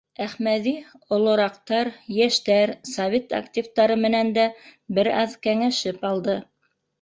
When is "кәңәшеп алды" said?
5.45-6.41